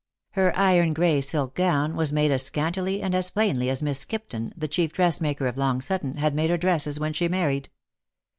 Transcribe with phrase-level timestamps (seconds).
[0.31, 4.51] Her iron gray silk gown was made as scantily and as plainly as Miss Skipton,
[4.57, 7.69] the chief dressmaker of Long Sutton, had made her dresses when she married.